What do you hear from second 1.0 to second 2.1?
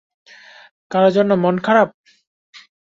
জন্য মন খারাপ?